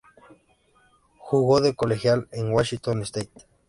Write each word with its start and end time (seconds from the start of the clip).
Jugo 1.19 1.61
de 1.61 1.75
colegial 1.75 2.27
en 2.31 2.51
Washington 2.51 3.03
State. 3.03 3.47